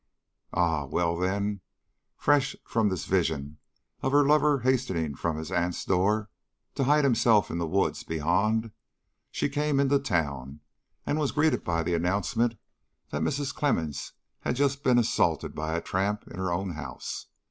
[0.51, 1.61] "Ah, well, then,
[2.17, 3.59] fresh from this vision
[4.01, 6.31] of her lover hasting from his aunt's door
[6.73, 8.71] to hide himself in the woods beyond,
[9.29, 10.59] she came into town
[11.05, 12.55] and was greeted by the announcement
[13.11, 13.53] that Mrs.
[13.53, 17.27] Clemmens had just been assaulted by a tramp in her own house.